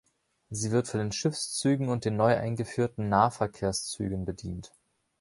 Sie 0.49 0.71
wird 0.71 0.87
von 0.87 0.99
den 0.99 1.11
Schiffszügen 1.11 1.87
und 1.89 2.05
den 2.05 2.17
neu 2.17 2.35
eingeführten 2.35 3.07
Nahverkehrszügen 3.09 4.25
bedient. 4.25 4.73